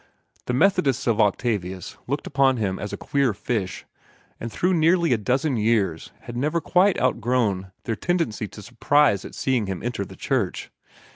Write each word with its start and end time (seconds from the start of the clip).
The 0.47 0.53
Methodists 0.53 1.05
of 1.05 1.21
Octavius 1.21 1.95
looked 2.07 2.25
upon 2.25 2.57
him 2.57 2.79
as 2.79 2.91
a 2.91 2.97
queer 2.97 3.35
fish, 3.35 3.85
and 4.39 4.51
through 4.51 4.73
nearly 4.73 5.13
a 5.13 5.17
dozen 5.19 5.57
years 5.57 6.09
had 6.21 6.35
never 6.35 6.59
quite 6.59 6.99
outgrown 6.99 7.71
their 7.83 7.93
hebdomadal 7.95 8.01
tendency 8.01 8.47
to 8.47 8.63
surprise 8.63 9.23
at 9.25 9.35
seeing 9.35 9.67
him 9.67 9.83
enter 9.83 10.03
their 10.03 10.15
church. 10.17 10.71